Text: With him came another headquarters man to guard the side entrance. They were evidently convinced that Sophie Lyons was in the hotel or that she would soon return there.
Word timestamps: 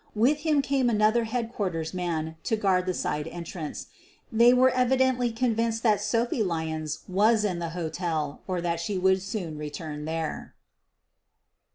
With 0.15 0.39
him 0.39 0.63
came 0.63 0.89
another 0.89 1.25
headquarters 1.25 1.93
man 1.93 2.35
to 2.45 2.55
guard 2.55 2.87
the 2.87 2.93
side 2.95 3.27
entrance. 3.27 3.85
They 4.31 4.51
were 4.51 4.71
evidently 4.71 5.31
convinced 5.31 5.83
that 5.83 6.01
Sophie 6.01 6.41
Lyons 6.41 7.01
was 7.07 7.45
in 7.45 7.59
the 7.59 7.69
hotel 7.77 8.41
or 8.47 8.61
that 8.61 8.79
she 8.79 8.97
would 8.97 9.21
soon 9.21 9.59
return 9.59 10.05
there. 10.05 10.55